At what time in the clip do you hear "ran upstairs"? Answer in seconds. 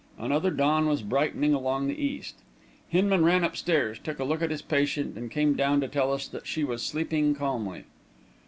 3.23-3.99